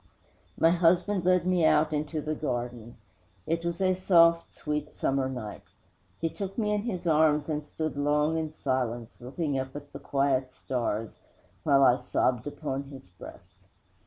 'My 0.59 0.71
husband 0.71 1.25
led 1.25 1.45
me 1.45 1.63
out 1.63 1.93
into 1.93 2.21
the 2.21 2.33
garden. 2.33 2.97
It 3.45 3.63
was 3.63 3.79
a 3.79 3.93
soft, 3.93 4.51
sweet, 4.51 4.95
summer 4.95 5.29
night. 5.29 5.61
He 6.19 6.27
took 6.27 6.57
me 6.57 6.71
in 6.71 6.81
his 6.81 7.05
arms 7.05 7.47
and 7.47 7.63
stood 7.63 7.95
long 7.95 8.35
in 8.35 8.51
silence, 8.51 9.21
looking 9.21 9.59
up 9.59 9.73
to 9.73 9.83
the 9.93 9.99
quiet 9.99 10.51
stars, 10.51 11.19
while 11.61 11.83
I 11.83 11.97
sobbed 11.97 12.47
upon 12.47 12.85
his 12.85 13.09
breast. 13.09 13.67